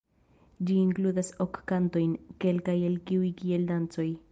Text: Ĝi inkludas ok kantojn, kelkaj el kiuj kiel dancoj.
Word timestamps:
Ĝi 0.69 0.77
inkludas 0.83 1.29
ok 1.45 1.59
kantojn, 1.73 2.17
kelkaj 2.45 2.77
el 2.89 2.99
kiuj 3.11 3.33
kiel 3.43 3.71
dancoj. 3.75 4.11